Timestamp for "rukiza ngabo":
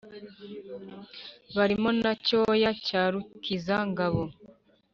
3.11-4.23